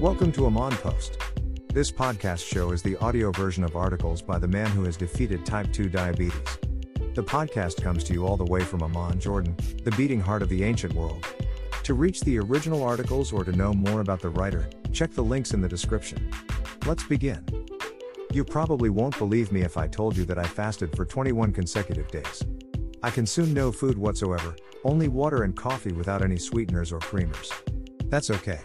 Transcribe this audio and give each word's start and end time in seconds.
Welcome 0.00 0.32
to 0.32 0.46
Amon 0.46 0.72
Post. 0.78 1.18
This 1.74 1.92
podcast 1.92 2.42
show 2.42 2.70
is 2.70 2.80
the 2.80 2.96
audio 2.96 3.30
version 3.32 3.62
of 3.62 3.76
articles 3.76 4.22
by 4.22 4.38
the 4.38 4.48
man 4.48 4.68
who 4.70 4.84
has 4.84 4.96
defeated 4.96 5.44
type 5.44 5.70
2 5.74 5.90
diabetes. 5.90 6.40
The 7.12 7.22
podcast 7.22 7.82
comes 7.82 8.02
to 8.04 8.14
you 8.14 8.26
all 8.26 8.38
the 8.38 8.46
way 8.46 8.62
from 8.62 8.82
Amman, 8.82 9.20
Jordan, 9.20 9.54
the 9.84 9.90
beating 9.98 10.18
heart 10.18 10.40
of 10.40 10.48
the 10.48 10.64
ancient 10.64 10.94
world. 10.94 11.26
To 11.82 11.92
reach 11.92 12.22
the 12.22 12.38
original 12.38 12.82
articles 12.82 13.30
or 13.30 13.44
to 13.44 13.52
know 13.52 13.74
more 13.74 14.00
about 14.00 14.20
the 14.20 14.30
writer, 14.30 14.70
check 14.90 15.10
the 15.10 15.22
links 15.22 15.52
in 15.52 15.60
the 15.60 15.68
description. 15.68 16.30
Let's 16.86 17.04
begin. 17.04 17.44
You 18.32 18.42
probably 18.42 18.88
won't 18.88 19.18
believe 19.18 19.52
me 19.52 19.60
if 19.60 19.76
I 19.76 19.86
told 19.86 20.16
you 20.16 20.24
that 20.24 20.38
I 20.38 20.44
fasted 20.44 20.96
for 20.96 21.04
21 21.04 21.52
consecutive 21.52 22.08
days. 22.08 22.42
I 23.02 23.10
consumed 23.10 23.52
no 23.52 23.70
food 23.70 23.98
whatsoever, 23.98 24.56
only 24.82 25.08
water 25.08 25.42
and 25.42 25.54
coffee 25.54 25.92
without 25.92 26.22
any 26.22 26.38
sweeteners 26.38 26.90
or 26.90 27.00
creamers. 27.00 27.52
That's 28.08 28.30
okay. 28.30 28.60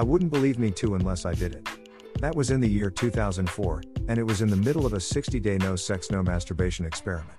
I 0.00 0.02
wouldn't 0.02 0.32
believe 0.32 0.58
me 0.58 0.70
too 0.70 0.94
unless 0.94 1.26
I 1.26 1.34
did 1.34 1.56
it. 1.56 1.68
That 2.20 2.34
was 2.34 2.50
in 2.50 2.62
the 2.62 2.66
year 2.66 2.88
2004, 2.88 3.82
and 4.08 4.18
it 4.18 4.22
was 4.22 4.40
in 4.40 4.48
the 4.48 4.56
middle 4.56 4.86
of 4.86 4.94
a 4.94 4.98
60 4.98 5.38
day 5.40 5.58
no 5.58 5.76
sex, 5.76 6.10
no 6.10 6.22
masturbation 6.22 6.86
experiment. 6.86 7.36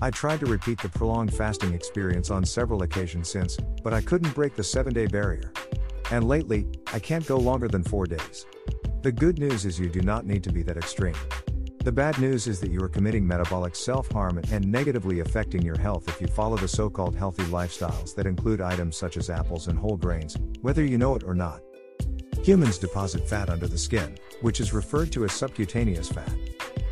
I 0.00 0.12
tried 0.12 0.38
to 0.38 0.46
repeat 0.46 0.80
the 0.80 0.88
prolonged 0.88 1.34
fasting 1.34 1.74
experience 1.74 2.30
on 2.30 2.44
several 2.44 2.84
occasions 2.84 3.28
since, 3.28 3.56
but 3.82 3.92
I 3.92 4.02
couldn't 4.02 4.36
break 4.36 4.54
the 4.54 4.62
7 4.62 4.94
day 4.94 5.06
barrier. 5.08 5.52
And 6.12 6.28
lately, 6.28 6.68
I 6.92 7.00
can't 7.00 7.26
go 7.26 7.38
longer 7.38 7.66
than 7.66 7.82
4 7.82 8.06
days. 8.06 8.46
The 9.02 9.10
good 9.10 9.40
news 9.40 9.64
is 9.64 9.80
you 9.80 9.88
do 9.88 10.00
not 10.00 10.26
need 10.26 10.44
to 10.44 10.52
be 10.52 10.62
that 10.62 10.76
extreme. 10.76 11.16
The 11.82 11.90
bad 11.90 12.20
news 12.20 12.46
is 12.46 12.60
that 12.60 12.70
you 12.70 12.80
are 12.84 12.88
committing 12.88 13.26
metabolic 13.26 13.74
self 13.74 14.08
harm 14.12 14.40
and 14.52 14.70
negatively 14.70 15.18
affecting 15.18 15.62
your 15.62 15.78
health 15.78 16.08
if 16.08 16.20
you 16.20 16.28
follow 16.28 16.56
the 16.56 16.68
so 16.68 16.88
called 16.88 17.16
healthy 17.16 17.44
lifestyles 17.44 18.14
that 18.14 18.28
include 18.28 18.60
items 18.60 18.96
such 18.96 19.16
as 19.16 19.28
apples 19.28 19.66
and 19.66 19.76
whole 19.76 19.96
grains, 19.96 20.36
whether 20.60 20.84
you 20.84 20.98
know 20.98 21.16
it 21.16 21.24
or 21.24 21.34
not. 21.34 21.65
Humans 22.42 22.78
deposit 22.78 23.28
fat 23.28 23.50
under 23.50 23.66
the 23.66 23.78
skin, 23.78 24.16
which 24.40 24.60
is 24.60 24.72
referred 24.72 25.10
to 25.12 25.24
as 25.24 25.32
subcutaneous 25.32 26.08
fat. 26.08 26.32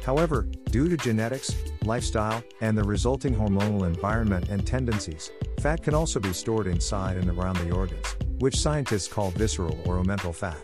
However, 0.04 0.46
due 0.70 0.88
to 0.88 0.96
genetics, 0.96 1.54
lifestyle, 1.84 2.42
and 2.60 2.76
the 2.76 2.84
resulting 2.84 3.34
hormonal 3.34 3.86
environment 3.86 4.48
and 4.50 4.66
tendencies, 4.66 5.30
fat 5.60 5.82
can 5.82 5.94
also 5.94 6.20
be 6.20 6.32
stored 6.32 6.66
inside 6.66 7.16
and 7.16 7.30
around 7.30 7.56
the 7.56 7.70
organs, 7.70 8.16
which 8.38 8.58
scientists 8.58 9.08
call 9.08 9.30
visceral 9.30 9.80
or 9.86 10.02
omental 10.02 10.34
fat. 10.34 10.60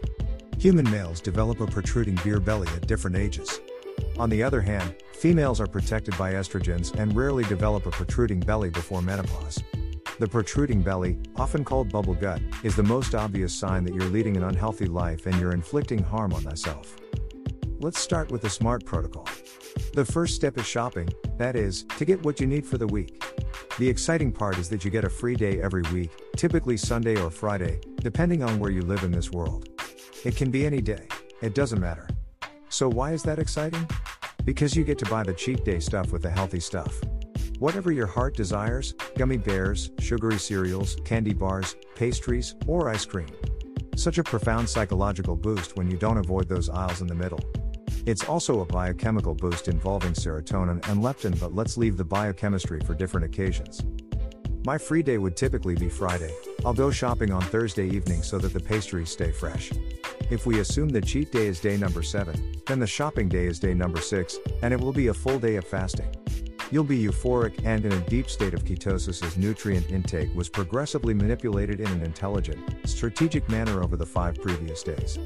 Human 0.59 0.91
males 0.91 1.21
develop 1.21 1.61
a 1.61 1.67
protruding 1.67 2.19
beer 2.23 2.39
belly 2.39 2.69
at 2.77 2.87
different 2.87 3.17
ages. 3.17 3.61
On 4.19 4.29
the 4.29 4.43
other 4.43 4.61
hand, 4.61 4.95
females 5.15 5.61
are 5.61 5.67
protected 5.67 6.19
by 6.19 6.35
estrogens 6.35 6.95
and 6.99 7.17
rarely 7.17 7.45
develop 7.45 7.87
a 7.87 7.91
protruding 7.91 8.41
belly 8.41 8.69
before 8.69 9.01
menopause. 9.01 9.63
The 10.21 10.29
protruding 10.29 10.83
belly, 10.83 11.17
often 11.37 11.65
called 11.65 11.91
bubble 11.91 12.13
gut, 12.13 12.43
is 12.63 12.77
the 12.77 12.83
most 12.83 13.15
obvious 13.15 13.55
sign 13.55 13.85
that 13.85 13.95
you're 13.95 14.11
leading 14.11 14.37
an 14.37 14.43
unhealthy 14.43 14.85
life 14.85 15.25
and 15.25 15.41
you're 15.41 15.55
inflicting 15.55 16.03
harm 16.03 16.35
on 16.35 16.43
thyself. 16.43 16.95
Let's 17.79 17.99
start 17.99 18.31
with 18.31 18.43
the 18.43 18.51
SMART 18.51 18.85
protocol. 18.85 19.27
The 19.95 20.05
first 20.05 20.35
step 20.35 20.59
is 20.59 20.67
shopping, 20.67 21.09
that 21.39 21.57
is, 21.57 21.85
to 21.97 22.05
get 22.05 22.23
what 22.23 22.39
you 22.39 22.47
need 22.47 22.67
for 22.67 22.77
the 22.77 22.87
week. 22.87 23.25
The 23.79 23.89
exciting 23.89 24.31
part 24.31 24.59
is 24.59 24.69
that 24.69 24.85
you 24.85 24.91
get 24.91 25.05
a 25.05 25.09
free 25.09 25.37
day 25.37 25.63
every 25.63 25.85
week, 25.91 26.11
typically 26.37 26.77
Sunday 26.77 27.19
or 27.19 27.31
Friday, 27.31 27.81
depending 28.03 28.43
on 28.43 28.59
where 28.59 28.71
you 28.71 28.83
live 28.83 29.05
in 29.05 29.13
this 29.13 29.31
world. 29.31 29.71
It 30.27 30.37
can 30.37 30.51
be 30.51 30.67
any 30.67 30.83
day, 30.83 31.09
it 31.41 31.55
doesn't 31.55 31.81
matter. 31.81 32.07
So, 32.69 32.91
why 32.91 33.13
is 33.13 33.23
that 33.23 33.39
exciting? 33.39 33.89
Because 34.45 34.77
you 34.77 34.85
get 34.85 34.99
to 34.99 35.07
buy 35.07 35.23
the 35.23 35.33
cheat 35.33 35.65
day 35.65 35.81
stuff 35.81 36.13
with 36.13 36.21
the 36.21 36.31
healthy 36.31 36.61
stuff. 36.61 37.01
Whatever 37.61 37.93
your 37.93 38.07
heart 38.07 38.35
desires 38.35 38.95
gummy 39.19 39.37
bears, 39.37 39.91
sugary 39.99 40.39
cereals, 40.39 40.97
candy 41.05 41.35
bars, 41.35 41.77
pastries, 41.95 42.55
or 42.67 42.89
ice 42.89 43.05
cream. 43.05 43.29
Such 43.97 44.17
a 44.17 44.25
profound 44.25 44.67
psychological 44.67 45.37
boost 45.37 45.77
when 45.77 45.91
you 45.91 45.99
don't 45.99 46.17
avoid 46.17 46.49
those 46.49 46.71
aisles 46.71 47.03
in 47.03 47.07
the 47.07 47.15
middle. 47.15 47.41
It's 48.07 48.25
also 48.25 48.61
a 48.61 48.65
biochemical 48.65 49.35
boost 49.35 49.69
involving 49.69 50.15
serotonin 50.15 50.89
and 50.89 51.03
leptin, 51.03 51.39
but 51.39 51.55
let's 51.55 51.77
leave 51.77 51.99
the 51.99 52.05
biochemistry 52.05 52.81
for 52.81 52.95
different 52.95 53.27
occasions. 53.27 53.83
My 54.65 54.79
free 54.79 55.03
day 55.03 55.19
would 55.19 55.37
typically 55.37 55.75
be 55.75 55.91
Friday. 55.91 56.35
I'll 56.65 56.73
go 56.73 56.91
shopping 56.91 57.31
on 57.31 57.43
Thursday 57.43 57.91
evening 57.91 58.23
so 58.23 58.39
that 58.39 58.55
the 58.55 58.61
pastries 58.61 59.11
stay 59.11 59.33
fresh. 59.33 59.71
If 60.31 60.47
we 60.47 60.61
assume 60.61 60.89
the 60.89 61.03
cheat 61.03 61.31
day 61.31 61.49
is 61.49 61.61
day 61.61 61.77
number 61.77 62.03
7, 62.03 62.63
then 62.67 62.81
the 62.81 62.87
shopping 62.87 63.29
day 63.29 63.45
is 63.45 63.61
day 63.61 63.75
number 63.75 64.01
6, 64.01 64.39
and 64.63 64.73
it 64.73 64.81
will 64.81 64.95
be 64.95 65.09
a 65.09 65.15
full 65.15 65.39
day 65.39 65.57
of 65.57 65.67
fasting. 65.67 66.11
You'll 66.71 66.85
be 66.85 67.03
euphoric 67.03 67.65
and 67.65 67.85
in 67.85 67.93
a 67.93 68.01
deep 68.09 68.31
state 68.31 68.55
of 68.55 68.65
ketosis 68.65 69.25
as 69.25 69.37
nutrient 69.37 69.91
intake 69.91 70.33
was 70.37 70.49
progressively 70.49 71.15
manipulated 71.15 71.81
in 71.81 71.89
an 71.89 72.03
intelligent, 72.03 72.61
strategic 72.85 73.49
manner 73.49 73.83
over 73.83 73.97
the 73.97 74.07
five 74.07 74.41
previous 74.41 74.83
days. 74.85 75.19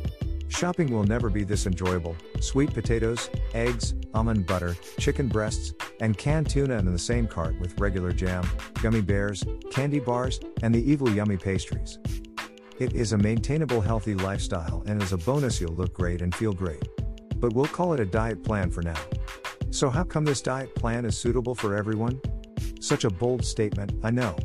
Shopping 0.49 0.91
will 0.91 1.05
never 1.05 1.29
be 1.29 1.45
this 1.45 1.67
enjoyable. 1.67 2.17
Sweet 2.41 2.73
potatoes, 2.73 3.29
eggs, 3.53 3.95
almond 4.15 4.47
butter, 4.47 4.75
chicken 4.99 5.29
breasts, 5.29 5.75
and 6.01 6.17
canned 6.17 6.49
tuna 6.49 6.79
in 6.79 6.91
the 6.91 6.99
same 6.99 7.27
cart 7.27 7.59
with 7.61 7.79
regular 7.79 8.13
jam, 8.13 8.49
gummy 8.81 9.03
bears, 9.03 9.45
candy 9.71 10.01
bars, 10.01 10.41
and 10.63 10.75
the 10.75 10.91
evil 10.91 11.11
yummy 11.11 11.37
pastries. 11.37 11.99
It 12.79 12.95
is 12.95 13.13
a 13.13 13.19
maintainable 13.19 13.81
healthy 13.81 14.15
lifestyle 14.15 14.83
and 14.87 15.03
as 15.03 15.13
a 15.13 15.19
bonus 15.19 15.61
you'll 15.61 15.75
look 15.75 15.93
great 15.93 16.23
and 16.23 16.35
feel 16.35 16.53
great. 16.53 16.89
But 17.37 17.53
we'll 17.53 17.67
call 17.67 17.93
it 17.93 18.01
a 18.01 18.07
diet 18.07 18.43
plan 18.43 18.71
for 18.71 18.83
now. 18.83 19.01
So, 19.75 19.91
how 19.91 20.05
come 20.05 20.25
this 20.25 20.41
diet 20.41 20.73
plan 20.77 21.05
is 21.05 21.19
suitable 21.19 21.57
for 21.57 21.75
everyone? 21.77 22.21
Such 22.79 23.03
a 23.03 23.11
bold 23.11 23.45
statement, 23.45 23.93
I 24.05 24.13
know. 24.13 24.37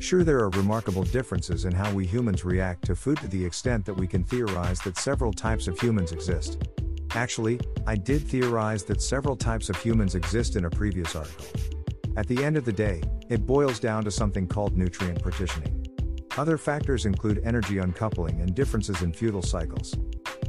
Sure, 0.00 0.24
there 0.24 0.40
are 0.40 0.50
remarkable 0.50 1.04
differences 1.04 1.64
in 1.64 1.72
how 1.72 1.92
we 1.92 2.04
humans 2.04 2.44
react 2.44 2.84
to 2.86 2.96
food 2.96 3.18
to 3.18 3.28
the 3.28 3.44
extent 3.44 3.84
that 3.84 3.94
we 3.94 4.08
can 4.08 4.24
theorize 4.24 4.80
that 4.80 4.98
several 4.98 5.32
types 5.32 5.68
of 5.68 5.78
humans 5.78 6.10
exist. 6.10 6.66
Actually, 7.12 7.60
I 7.86 7.94
did 7.94 8.26
theorize 8.26 8.82
that 8.86 9.00
several 9.00 9.36
types 9.36 9.68
of 9.68 9.76
humans 9.76 10.16
exist 10.16 10.56
in 10.56 10.64
a 10.64 10.70
previous 10.70 11.14
article. 11.14 11.46
At 12.16 12.26
the 12.26 12.42
end 12.42 12.56
of 12.56 12.64
the 12.64 12.72
day, 12.72 13.00
it 13.28 13.46
boils 13.46 13.78
down 13.78 14.02
to 14.02 14.10
something 14.10 14.48
called 14.48 14.76
nutrient 14.76 15.22
partitioning. 15.22 15.86
Other 16.36 16.58
factors 16.58 17.06
include 17.06 17.42
energy 17.44 17.78
uncoupling 17.78 18.40
and 18.40 18.56
differences 18.56 19.02
in 19.02 19.12
futile 19.12 19.40
cycles. 19.40 19.94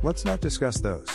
Let's 0.01 0.25
not 0.25 0.41
discuss 0.41 0.81
those. 0.81 1.05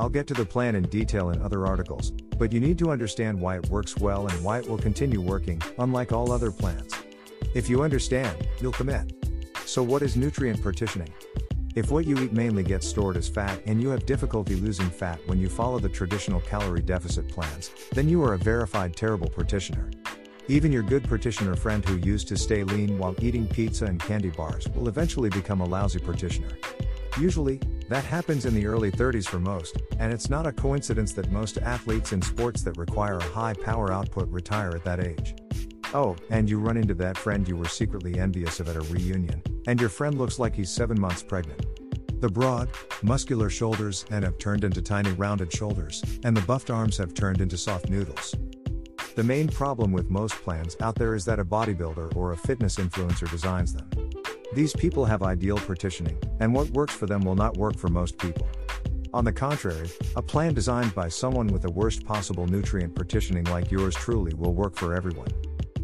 I'll 0.00 0.08
get 0.08 0.26
to 0.28 0.34
the 0.34 0.46
plan 0.46 0.76
in 0.76 0.84
detail 0.84 1.28
in 1.28 1.42
other 1.42 1.66
articles, 1.66 2.12
but 2.38 2.54
you 2.54 2.58
need 2.58 2.78
to 2.78 2.90
understand 2.90 3.38
why 3.38 3.58
it 3.58 3.68
works 3.68 3.98
well 3.98 4.28
and 4.28 4.42
why 4.42 4.58
it 4.58 4.66
will 4.66 4.78
continue 4.78 5.20
working, 5.20 5.60
unlike 5.76 6.10
all 6.10 6.32
other 6.32 6.50
plans. 6.50 6.94
If 7.52 7.68
you 7.68 7.82
understand, 7.82 8.48
you'll 8.62 8.72
commit. 8.72 9.12
So, 9.66 9.82
what 9.82 10.00
is 10.00 10.16
nutrient 10.16 10.62
partitioning? 10.62 11.12
If 11.74 11.90
what 11.90 12.06
you 12.06 12.18
eat 12.18 12.32
mainly 12.32 12.62
gets 12.62 12.88
stored 12.88 13.18
as 13.18 13.28
fat 13.28 13.60
and 13.66 13.82
you 13.82 13.90
have 13.90 14.06
difficulty 14.06 14.54
losing 14.54 14.88
fat 14.88 15.20
when 15.26 15.38
you 15.38 15.50
follow 15.50 15.78
the 15.78 15.90
traditional 15.90 16.40
calorie 16.40 16.80
deficit 16.80 17.28
plans, 17.28 17.70
then 17.92 18.08
you 18.08 18.24
are 18.24 18.32
a 18.32 18.38
verified 18.38 18.96
terrible 18.96 19.28
partitioner. 19.28 19.90
Even 20.48 20.72
your 20.72 20.82
good 20.82 21.06
partitioner 21.06 21.56
friend 21.56 21.86
who 21.86 21.96
used 21.96 22.26
to 22.28 22.38
stay 22.38 22.64
lean 22.64 22.98
while 22.98 23.14
eating 23.20 23.46
pizza 23.46 23.84
and 23.84 24.00
candy 24.00 24.30
bars 24.30 24.66
will 24.70 24.88
eventually 24.88 25.28
become 25.28 25.60
a 25.60 25.68
lousy 25.68 25.98
partitioner. 25.98 26.56
Usually, 27.20 27.60
that 27.90 28.04
happens 28.04 28.46
in 28.46 28.54
the 28.54 28.66
early 28.66 28.92
30s 28.92 29.26
for 29.26 29.40
most, 29.40 29.82
and 29.98 30.12
it's 30.12 30.30
not 30.30 30.46
a 30.46 30.52
coincidence 30.52 31.12
that 31.12 31.32
most 31.32 31.58
athletes 31.58 32.12
in 32.12 32.22
sports 32.22 32.62
that 32.62 32.76
require 32.78 33.18
a 33.18 33.22
high 33.24 33.52
power 33.52 33.92
output 33.92 34.28
retire 34.28 34.70
at 34.70 34.84
that 34.84 35.00
age. 35.00 35.34
Oh, 35.92 36.14
and 36.30 36.48
you 36.48 36.60
run 36.60 36.76
into 36.76 36.94
that 36.94 37.18
friend 37.18 37.48
you 37.48 37.56
were 37.56 37.66
secretly 37.66 38.16
envious 38.20 38.60
of 38.60 38.68
at 38.68 38.76
a 38.76 38.80
reunion, 38.82 39.42
and 39.66 39.80
your 39.80 39.88
friend 39.88 40.16
looks 40.18 40.38
like 40.38 40.54
he's 40.54 40.70
seven 40.70 41.00
months 41.00 41.24
pregnant. 41.24 41.66
The 42.20 42.28
broad, 42.28 42.68
muscular 43.02 43.50
shoulders 43.50 44.04
and 44.12 44.22
have 44.22 44.38
turned 44.38 44.62
into 44.62 44.80
tiny 44.80 45.10
rounded 45.10 45.52
shoulders, 45.52 46.04
and 46.22 46.36
the 46.36 46.42
buffed 46.42 46.70
arms 46.70 46.96
have 46.98 47.12
turned 47.12 47.40
into 47.40 47.58
soft 47.58 47.88
noodles. 47.88 48.36
The 49.16 49.24
main 49.24 49.48
problem 49.48 49.90
with 49.90 50.10
most 50.10 50.36
plans 50.36 50.76
out 50.80 50.94
there 50.94 51.16
is 51.16 51.24
that 51.24 51.40
a 51.40 51.44
bodybuilder 51.44 52.14
or 52.14 52.30
a 52.30 52.36
fitness 52.36 52.76
influencer 52.76 53.28
designs 53.28 53.74
them. 53.74 53.90
These 54.52 54.74
people 54.74 55.04
have 55.04 55.22
ideal 55.22 55.58
partitioning, 55.58 56.18
and 56.40 56.52
what 56.52 56.70
works 56.70 56.92
for 56.92 57.06
them 57.06 57.20
will 57.20 57.36
not 57.36 57.56
work 57.56 57.76
for 57.78 57.86
most 57.86 58.18
people. 58.18 58.48
On 59.14 59.24
the 59.24 59.32
contrary, 59.32 59.88
a 60.16 60.22
plan 60.22 60.54
designed 60.54 60.92
by 60.92 61.08
someone 61.08 61.46
with 61.46 61.62
the 61.62 61.70
worst 61.70 62.04
possible 62.04 62.46
nutrient 62.48 62.96
partitioning 62.96 63.44
like 63.44 63.70
yours 63.70 63.94
truly 63.94 64.34
will 64.34 64.52
work 64.52 64.76
for 64.76 64.92
everyone. 64.92 65.28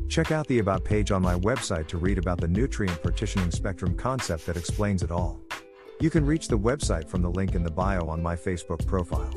Check 0.08 0.32
out 0.32 0.48
the 0.48 0.58
About 0.58 0.84
page 0.84 1.12
on 1.12 1.22
my 1.22 1.36
website 1.36 1.86
to 1.88 1.98
read 1.98 2.18
about 2.18 2.40
the 2.40 2.48
nutrient 2.48 3.00
partitioning 3.04 3.52
spectrum 3.52 3.94
concept 3.96 4.46
that 4.46 4.56
explains 4.56 5.04
it 5.04 5.12
all. 5.12 5.40
You 6.00 6.10
can 6.10 6.26
reach 6.26 6.48
the 6.48 6.58
website 6.58 7.08
from 7.08 7.22
the 7.22 7.30
link 7.30 7.54
in 7.54 7.62
the 7.62 7.70
bio 7.70 8.08
on 8.08 8.20
my 8.20 8.34
Facebook 8.34 8.84
profile. 8.84 9.32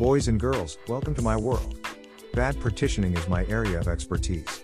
Boys 0.00 0.26
and 0.26 0.40
girls, 0.40 0.78
welcome 0.88 1.14
to 1.14 1.22
my 1.22 1.36
world. 1.36 1.78
Bad 2.34 2.58
partitioning 2.60 3.16
is 3.16 3.28
my 3.28 3.46
area 3.46 3.78
of 3.78 3.86
expertise. 3.86 4.62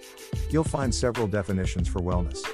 You'll 0.50 0.64
find 0.64 0.92
several 0.92 1.28
definitions 1.28 1.86
for 1.86 2.00
wellness. 2.00 2.44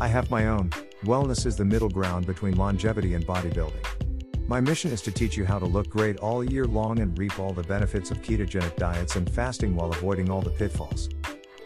I 0.00 0.08
have 0.08 0.30
my 0.30 0.48
own. 0.48 0.70
Wellness 1.04 1.46
is 1.46 1.56
the 1.56 1.64
middle 1.64 1.88
ground 1.88 2.26
between 2.26 2.56
longevity 2.56 3.14
and 3.14 3.24
bodybuilding. 3.24 4.48
My 4.48 4.60
mission 4.60 4.90
is 4.90 5.00
to 5.02 5.12
teach 5.12 5.36
you 5.36 5.44
how 5.44 5.58
to 5.58 5.66
look 5.66 5.88
great 5.88 6.16
all 6.18 6.42
year 6.42 6.64
long 6.64 6.98
and 6.98 7.16
reap 7.16 7.38
all 7.38 7.52
the 7.52 7.62
benefits 7.62 8.10
of 8.10 8.20
ketogenic 8.20 8.76
diets 8.76 9.16
and 9.16 9.30
fasting 9.30 9.76
while 9.76 9.90
avoiding 9.90 10.30
all 10.30 10.42
the 10.42 10.50
pitfalls. 10.50 11.08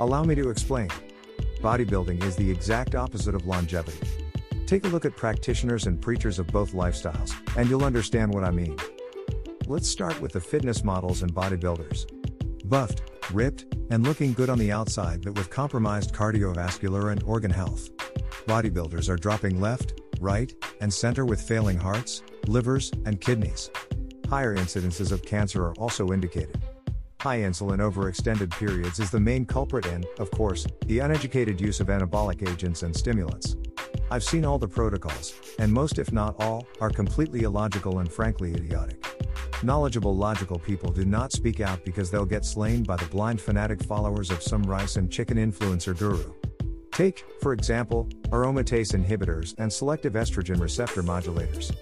Allow 0.00 0.24
me 0.24 0.34
to 0.34 0.50
explain. 0.50 0.90
Bodybuilding 1.60 2.22
is 2.22 2.36
the 2.36 2.50
exact 2.50 2.94
opposite 2.94 3.34
of 3.34 3.46
longevity. 3.46 3.98
Take 4.66 4.84
a 4.84 4.88
look 4.88 5.06
at 5.06 5.16
practitioners 5.16 5.86
and 5.86 6.00
preachers 6.00 6.38
of 6.38 6.46
both 6.48 6.72
lifestyles, 6.72 7.34
and 7.56 7.68
you'll 7.70 7.84
understand 7.84 8.32
what 8.34 8.44
I 8.44 8.50
mean. 8.50 8.76
Let's 9.66 9.88
start 9.88 10.20
with 10.20 10.32
the 10.32 10.40
fitness 10.40 10.84
models 10.84 11.22
and 11.22 11.34
bodybuilders. 11.34 12.06
Buffed, 12.68 13.02
ripped, 13.32 13.74
and 13.90 14.06
looking 14.06 14.34
good 14.34 14.50
on 14.50 14.58
the 14.58 14.70
outside 14.70 15.22
but 15.24 15.34
with 15.36 15.48
compromised 15.48 16.14
cardiovascular 16.14 17.10
and 17.10 17.22
organ 17.22 17.50
health. 17.50 17.88
Bodybuilders 18.48 19.10
are 19.10 19.16
dropping 19.16 19.60
left, 19.60 20.00
right, 20.20 20.50
and 20.80 20.90
center 20.92 21.26
with 21.26 21.38
failing 21.38 21.76
hearts, 21.76 22.22
livers, 22.46 22.90
and 23.04 23.20
kidneys. 23.20 23.68
Higher 24.30 24.56
incidences 24.56 25.12
of 25.12 25.22
cancer 25.22 25.66
are 25.66 25.74
also 25.74 26.12
indicated. 26.12 26.58
High 27.20 27.40
insulin 27.40 27.78
over 27.78 28.08
extended 28.08 28.50
periods 28.50 29.00
is 29.00 29.10
the 29.10 29.20
main 29.20 29.44
culprit, 29.44 29.84
and, 29.84 30.06
of 30.18 30.30
course, 30.30 30.66
the 30.86 31.00
uneducated 31.00 31.60
use 31.60 31.78
of 31.80 31.88
anabolic 31.88 32.48
agents 32.48 32.84
and 32.84 32.96
stimulants. 32.96 33.54
I've 34.10 34.24
seen 34.24 34.46
all 34.46 34.58
the 34.58 34.66
protocols, 34.66 35.34
and 35.58 35.70
most, 35.70 35.98
if 35.98 36.10
not 36.10 36.34
all, 36.42 36.66
are 36.80 36.88
completely 36.88 37.42
illogical 37.42 37.98
and 37.98 38.10
frankly 38.10 38.54
idiotic. 38.54 39.04
Knowledgeable, 39.62 40.16
logical 40.16 40.58
people 40.58 40.90
do 40.90 41.04
not 41.04 41.32
speak 41.32 41.60
out 41.60 41.84
because 41.84 42.10
they'll 42.10 42.24
get 42.24 42.46
slain 42.46 42.82
by 42.82 42.96
the 42.96 43.04
blind 43.06 43.42
fanatic 43.42 43.84
followers 43.84 44.30
of 44.30 44.42
some 44.42 44.62
rice 44.62 44.96
and 44.96 45.12
chicken 45.12 45.36
influencer 45.36 45.94
guru. 45.98 46.32
Take, 46.98 47.24
for 47.40 47.52
example, 47.52 48.08
aromatase 48.30 48.92
inhibitors 48.92 49.54
and 49.58 49.72
selective 49.72 50.14
estrogen 50.14 50.60
receptor 50.60 51.00
modulators. 51.00 51.72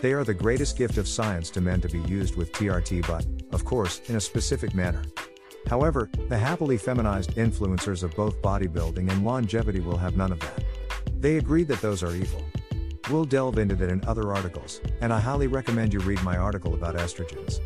They 0.00 0.12
are 0.12 0.22
the 0.22 0.32
greatest 0.32 0.78
gift 0.78 0.96
of 0.96 1.08
science 1.08 1.50
to 1.50 1.60
men 1.60 1.80
to 1.80 1.88
be 1.88 1.98
used 2.02 2.36
with 2.36 2.52
TRT, 2.52 3.04
but, 3.04 3.26
of 3.52 3.64
course, 3.64 4.00
in 4.08 4.14
a 4.14 4.20
specific 4.20 4.72
manner. 4.72 5.02
However, 5.66 6.08
the 6.28 6.38
happily 6.38 6.78
feminized 6.78 7.34
influencers 7.34 8.04
of 8.04 8.14
both 8.14 8.40
bodybuilding 8.42 9.10
and 9.10 9.24
longevity 9.24 9.80
will 9.80 9.98
have 9.98 10.16
none 10.16 10.30
of 10.30 10.38
that. 10.38 10.62
They 11.18 11.38
agree 11.38 11.64
that 11.64 11.80
those 11.80 12.04
are 12.04 12.14
evil. 12.14 12.44
We'll 13.10 13.24
delve 13.24 13.58
into 13.58 13.74
that 13.74 13.90
in 13.90 14.04
other 14.04 14.32
articles, 14.32 14.80
and 15.00 15.12
I 15.12 15.18
highly 15.18 15.48
recommend 15.48 15.92
you 15.92 15.98
read 15.98 16.22
my 16.22 16.36
article 16.36 16.74
about 16.74 16.94
estrogens. 16.94 17.58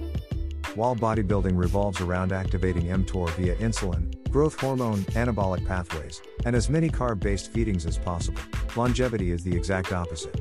While 0.75 0.97
bodybuilding 0.97 1.55
revolves 1.55 2.01
around 2.01 2.33
activating 2.33 2.85
mTOR 2.85 3.29
via 3.33 3.57
insulin, 3.57 4.14
growth 4.35 4.59
hormone, 4.59 4.99
anabolic 5.15 5.65
pathways, 5.65 6.21
and 6.45 6.57
as 6.57 6.69
many 6.69 6.91
carb 6.91 7.21
based 7.21 7.53
feedings 7.53 7.87
as 7.87 7.97
possible, 7.97 8.41
longevity 8.75 9.31
is 9.31 9.45
the 9.45 9.57
exact 9.57 9.93
opposite. 9.93 10.35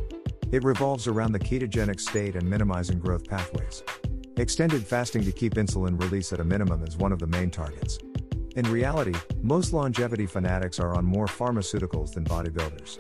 It 0.52 0.64
revolves 0.64 1.06
around 1.06 1.32
the 1.32 1.40
ketogenic 1.40 2.00
state 2.00 2.36
and 2.36 2.50
minimizing 2.50 2.98
growth 2.98 3.30
pathways. 3.30 3.84
Extended 4.38 4.84
fasting 4.84 5.24
to 5.26 5.32
keep 5.32 5.54
insulin 5.54 6.02
release 6.02 6.34
at 6.34 6.40
a 6.40 6.44
minimum 6.44 6.84
is 6.84 6.98
one 6.98 7.12
of 7.12 7.20
the 7.20 7.28
main 7.28 7.52
targets. 7.52 8.00
In 8.56 8.66
reality, 8.72 9.14
most 9.44 9.74
longevity 9.74 10.26
fanatics 10.26 10.80
are 10.80 10.96
on 10.96 11.06
more 11.06 11.28
pharmaceuticals 11.28 12.16
than 12.16 12.26
bodybuilders. 12.26 12.98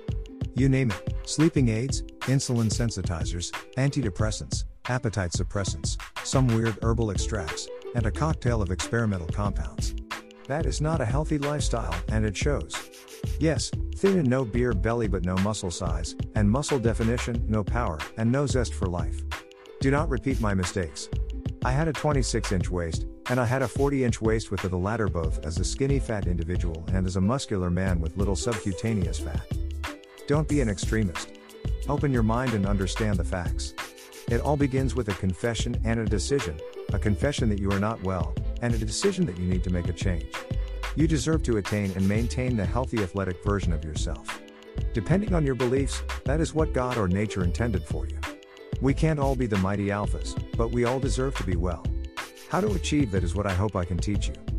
You 0.56 0.70
name 0.70 0.92
it 0.92 1.16
sleeping 1.28 1.70
aids, 1.70 2.04
insulin 2.30 2.70
sensitizers, 2.70 3.50
antidepressants, 3.78 4.66
appetite 4.88 5.32
suppressants, 5.32 6.00
some 6.24 6.46
weird 6.50 6.78
herbal 6.84 7.10
extracts, 7.10 7.68
and 7.96 8.06
a 8.06 8.12
cocktail 8.12 8.62
of 8.62 8.70
experimental 8.70 9.28
compounds. 9.30 9.96
That 10.48 10.66
is 10.66 10.82
not 10.82 11.00
a 11.00 11.06
healthy 11.06 11.38
lifestyle, 11.38 11.96
and 12.10 12.26
it 12.26 12.36
shows. 12.36 12.76
Yes, 13.40 13.72
thin 13.96 14.20
and 14.20 14.30
no 14.30 14.44
beer 14.44 14.74
belly 14.74 15.08
but 15.08 15.24
no 15.24 15.36
muscle 15.38 15.72
size, 15.72 16.16
and 16.36 16.50
muscle 16.50 16.80
definition, 16.80 17.46
no 17.48 17.64
power, 17.64 17.98
and 18.18 18.32
no 18.32 18.46
zest 18.46 18.74
for 18.74 18.88
life. 18.88 19.22
Do 19.80 19.90
not 19.90 20.10
repeat 20.10 20.42
my 20.42 20.54
mistakes. 20.54 21.10
I 21.64 21.72
had 21.72 21.88
a 21.88 21.94
26 21.94 22.52
inch 22.52 22.70
waist, 22.70 23.06
and 23.30 23.40
I 23.40 23.46
had 23.46 23.62
a 23.62 23.68
40 23.68 24.04
inch 24.04 24.22
waist 24.22 24.52
with 24.52 24.62
the 24.62 24.76
latter 24.76 25.08
both 25.08 25.46
as 25.46 25.58
a 25.60 25.64
skinny 25.64 26.00
fat 26.00 26.28
individual 26.28 26.84
and 26.94 27.08
as 27.08 27.16
a 27.16 27.22
muscular 27.22 27.70
man 27.70 28.02
with 28.02 28.18
little 28.18 28.36
subcutaneous 28.36 29.20
fat. 29.20 29.46
Don't 30.28 30.48
be 30.48 30.60
an 30.60 30.70
extremist. 30.70 31.30
Open 31.88 32.12
your 32.12 32.24
mind 32.24 32.54
and 32.54 32.66
understand 32.66 33.18
the 33.18 33.24
facts. 33.24 33.74
It 34.30 34.42
all 34.42 34.58
begins 34.58 34.96
with 34.96 35.10
a 35.10 35.14
confession 35.14 35.80
and 35.86 36.00
a 36.00 36.06
decision 36.06 36.58
a 36.94 37.00
confession 37.00 37.50
that 37.50 37.60
you 37.60 37.72
are 37.72 37.80
not 37.80 38.02
well, 38.04 38.33
and 38.64 38.74
a 38.74 38.78
decision 38.78 39.26
that 39.26 39.38
you 39.38 39.46
need 39.46 39.62
to 39.62 39.70
make 39.70 39.90
a 39.90 39.94
change. 39.94 40.34
You 40.96 41.06
deserve 41.06 41.44
to 41.44 41.58
attain 41.58 41.92
and 41.98 42.08
maintain 42.08 42.56
the 42.56 42.66
healthy 42.66 43.04
athletic 43.04 43.44
version 43.44 43.74
of 43.74 43.84
yourself. 43.84 44.42
Depending 44.94 45.36
on 45.36 45.46
your 45.46 45.54
beliefs, 45.54 46.02
that 46.24 46.40
is 46.40 46.54
what 46.54 46.72
God 46.72 46.98
or 46.98 47.10
nature 47.10 47.44
intended 47.44 47.84
for 47.84 48.08
you. 48.08 48.18
We 48.82 48.94
can't 48.94 49.20
all 49.20 49.36
be 49.36 49.48
the 49.48 49.58
mighty 49.58 49.88
alphas, 49.88 50.42
but 50.56 50.72
we 50.72 50.86
all 50.86 51.00
deserve 51.00 51.36
to 51.36 51.44
be 51.44 51.58
well. 51.58 51.86
How 52.50 52.62
to 52.62 52.72
achieve 52.72 53.12
that 53.12 53.24
is 53.24 53.36
what 53.36 53.48
I 53.48 53.54
hope 53.54 53.76
I 53.76 53.84
can 53.84 53.98
teach 53.98 54.30
you. 54.30 54.53